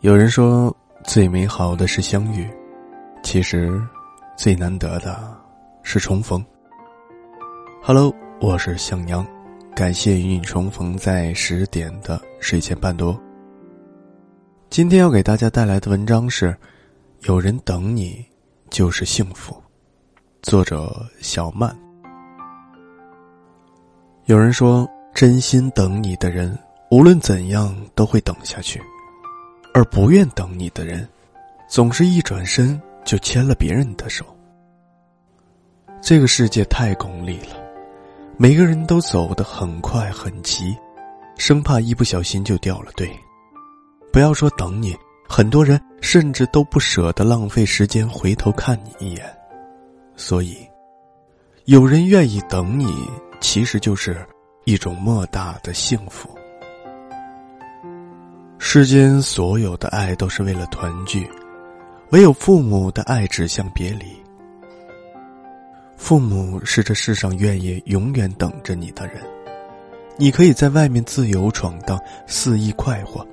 [0.00, 2.48] 有人说，最美好的是相遇，
[3.24, 3.82] 其实
[4.36, 5.36] 最难得的
[5.82, 6.44] 是重逢。
[7.82, 9.26] Hello，我是向阳，
[9.74, 13.18] 感谢与你重逢在十点的睡前伴读。
[14.70, 16.56] 今天要给大家带来的文章是：
[17.22, 18.24] 有人等你
[18.70, 19.60] 就是幸福。
[20.42, 21.76] 作者小曼。
[24.26, 26.58] 有人说，真心等你的人，
[26.90, 28.82] 无论怎样都会等下去。
[29.72, 31.08] 而不愿等你的人，
[31.68, 34.24] 总是一转身就牵了别人的手。
[36.02, 37.56] 这个世界太功利了，
[38.36, 40.76] 每个人都走得很快很急，
[41.36, 43.08] 生怕一不小心就掉了队。
[44.12, 44.96] 不要说等你，
[45.28, 49.24] 很多人甚至都不舍得浪费时间回头看你一眼。
[50.16, 50.56] 所以，
[51.66, 53.08] 有人愿意等你，
[53.40, 54.24] 其实就是
[54.64, 56.28] 一种莫大的幸福。
[58.58, 61.28] 世间所有的爱都是为了团聚，
[62.10, 64.06] 唯有父母的爱指向别离。
[65.96, 69.22] 父母是这世上愿意永远等着你的人，
[70.16, 73.26] 你可以在外面自由闯荡，肆意快活，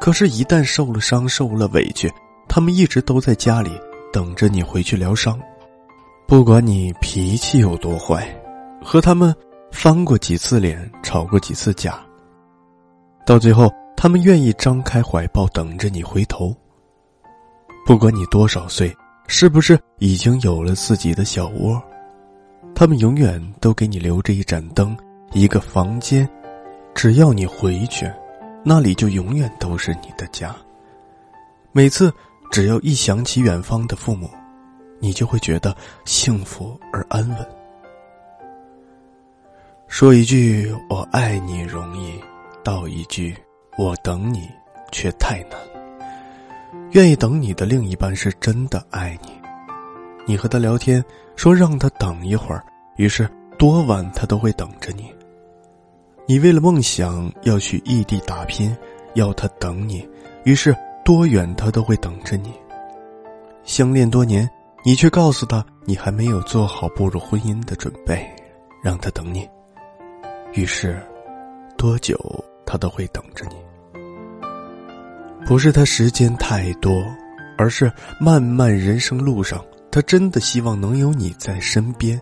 [0.00, 2.12] 可是，一旦受了伤、受了委屈，
[2.48, 3.70] 他们一直都在家里
[4.12, 5.38] 等着你回去疗伤。
[6.26, 8.26] 不管你脾气有多坏，
[8.82, 9.34] 和他们
[9.72, 12.00] 翻过几次脸，吵过几次架，
[13.26, 13.68] 到最后。
[13.94, 16.52] 他们愿意张开怀抱等着你回头。
[17.86, 18.92] 不管你多少岁，
[19.28, 21.80] 是不是已经有了自己的小窝，
[22.74, 24.96] 他们永远都给你留着一盏灯，
[25.34, 26.28] 一个房间。
[26.96, 28.10] 只要你回去，
[28.64, 30.52] 那里就永远都是你的家。
[31.70, 32.12] 每次
[32.50, 34.28] 只要一想起远方的父母，
[34.98, 37.61] 你就会觉得幸福而安稳。
[39.92, 42.18] 说一句“我爱你”容易，
[42.64, 43.36] 道一句。
[43.76, 44.48] 我等你，
[44.90, 45.60] 却太难。
[46.92, 49.30] 愿意等你的另一半是真的爱你，
[50.26, 51.04] 你和他聊天，
[51.36, 52.64] 说让他等一会儿，
[52.96, 55.12] 于是多晚他都会等着你。
[56.26, 58.74] 你为了梦想要去异地打拼，
[59.12, 60.08] 要他等你，
[60.44, 62.50] 于是多远他都会等着你。
[63.62, 64.48] 相恋多年，
[64.86, 68.26] 你却告诉他你还没有做好步入婚姻的准备，
[68.82, 69.46] 让他等你，
[70.54, 71.00] 于是
[71.76, 72.18] 多久？
[72.64, 73.56] 他都会等着你，
[75.44, 77.04] 不是他时间太多，
[77.58, 82.18] 而是漫漫人生路上，他真的希望能有你在身边，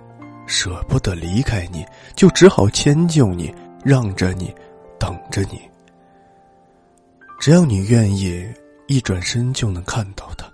[0.47, 1.87] 舍不得离开你，
[2.17, 3.55] 就只好迁就你，
[3.85, 4.53] 让着你，
[4.99, 5.61] 等着你。
[7.39, 8.45] 只要你愿意，
[8.89, 10.51] 一转身就能看到他，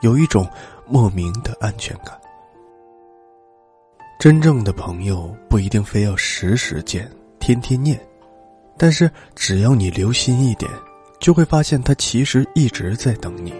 [0.00, 0.48] 有一种
[0.86, 2.18] 莫名的安全感。
[4.18, 8.00] 真正的朋友不一定非要时时见，天天念。
[8.78, 10.70] 但是只要你留心一点，
[11.20, 13.52] 就会发现他其实一直在等你。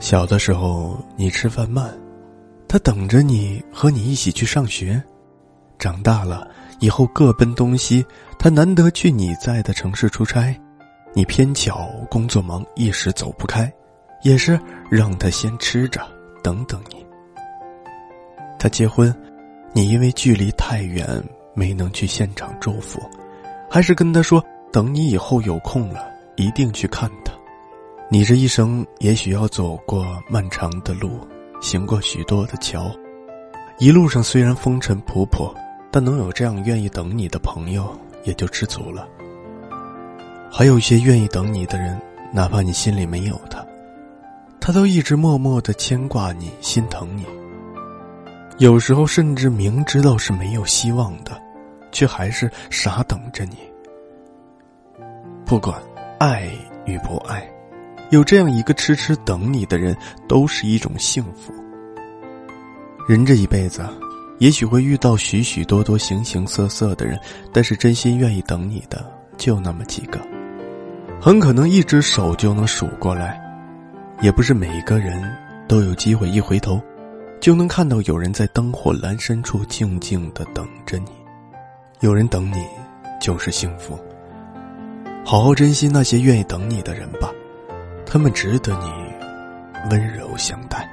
[0.00, 1.96] 小的时候你吃饭慢，
[2.66, 5.00] 他等着你和你一起去上学；
[5.78, 6.48] 长大了
[6.80, 8.04] 以后各奔东西，
[8.38, 10.58] 他难得去你在的城市出差，
[11.12, 13.70] 你偏巧工作忙一时走不开，
[14.22, 14.58] 也是
[14.90, 16.00] 让他先吃着
[16.42, 16.97] 等等你。
[18.58, 19.14] 他结婚，
[19.72, 21.06] 你因为距离太远
[21.54, 23.00] 没能去现场祝福。
[23.70, 24.42] 还是跟他说，
[24.72, 27.32] 等你以后有空了，一定去看他。
[28.10, 31.20] 你这一生也许要走过漫长的路，
[31.60, 32.90] 行过许多的桥，
[33.78, 35.54] 一路上虽然风尘仆仆，
[35.90, 39.06] 但能有这样愿意等你的朋友，也就知足了。
[40.50, 42.00] 还有一些愿意等你的人，
[42.32, 43.62] 哪怕你心里没有他，
[44.58, 47.26] 他都一直默默的牵挂你，心疼你。
[48.58, 51.48] 有时候甚至明知道是没有希望的。
[51.90, 53.56] 却还是傻等着你。
[55.44, 55.80] 不管
[56.18, 56.50] 爱
[56.84, 57.48] 与不爱，
[58.10, 59.96] 有这样一个痴痴等你的人，
[60.28, 61.52] 都是一种幸福。
[63.08, 63.82] 人这一辈子，
[64.38, 67.18] 也许会遇到许许多多形形色色的人，
[67.52, 69.04] 但是真心愿意等你的，
[69.38, 70.20] 就那么几个。
[71.20, 73.40] 很可能一只手就能数过来，
[74.20, 75.34] 也不是每一个人
[75.66, 76.80] 都有机会一回头，
[77.40, 81.10] 就能看到有人在灯火阑珊处静静的等着你。
[82.00, 82.66] 有人等你，
[83.20, 83.98] 就是幸福。
[85.24, 87.30] 好好珍惜那些愿意等你的人吧，
[88.04, 88.90] 他们值得你
[89.90, 90.88] 温柔相待。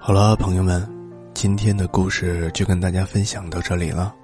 [0.00, 0.86] 好了，朋友们，
[1.34, 4.14] 今天的故事就跟大家分享到这里了。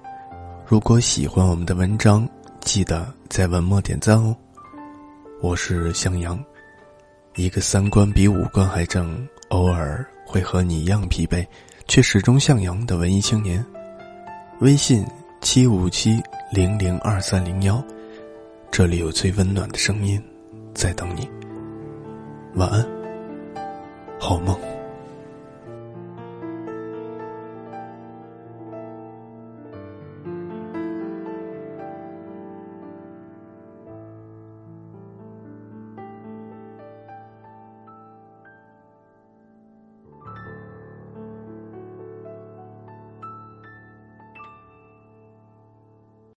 [0.65, 2.27] 如果喜欢我们的文章，
[2.61, 4.35] 记得在文末点赞哦。
[5.41, 6.37] 我是向阳，
[7.37, 11.45] 一个三观比五官还正，偶尔会和你一样疲惫。
[11.87, 13.65] 却始终向阳的文艺青年。
[14.59, 15.05] 微信
[15.39, 17.81] 七五七零零二三零幺，
[18.69, 20.21] 这里有最温暖的声音
[20.73, 21.29] 在等你。
[22.55, 22.85] 晚安，
[24.19, 24.66] 好梦。